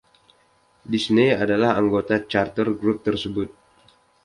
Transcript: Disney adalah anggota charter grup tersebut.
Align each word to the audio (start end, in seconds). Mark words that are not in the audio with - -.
Disney 0.91 1.29
adalah 1.43 1.71
anggota 1.81 2.15
charter 2.31 2.67
grup 2.81 2.99
tersebut. 3.07 3.49